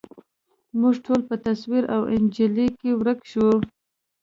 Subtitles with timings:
[0.79, 3.55] موږ ټول په تصویر او انجلۍ کي ورک شوو